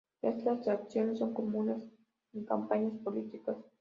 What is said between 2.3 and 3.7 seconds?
en campañas políticas.